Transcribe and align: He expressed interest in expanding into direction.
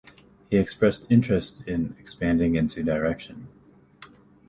He 0.49 0.57
expressed 0.57 1.05
interest 1.11 1.61
in 1.67 1.95
expanding 1.99 2.55
into 2.55 2.81
direction. 2.81 3.49